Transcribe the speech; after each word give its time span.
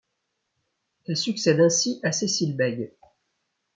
Elle 1.05 1.15
succède 1.15 1.59
ainsi 1.59 1.99
à 2.01 2.11
Cécile 2.11 2.57
Bègue. 2.57 2.91